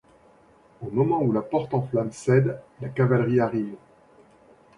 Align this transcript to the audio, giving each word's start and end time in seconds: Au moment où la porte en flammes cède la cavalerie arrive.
Au 0.81 0.89
moment 0.89 1.21
où 1.21 1.31
la 1.31 1.43
porte 1.43 1.75
en 1.75 1.83
flammes 1.83 2.11
cède 2.11 2.59
la 2.81 2.89
cavalerie 2.89 3.39
arrive. 3.39 3.75